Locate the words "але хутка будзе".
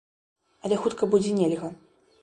0.69-1.37